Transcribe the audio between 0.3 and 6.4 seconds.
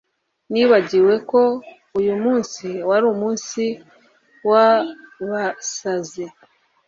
nibagiwe ko uyumunsi wari umunsi wabasazi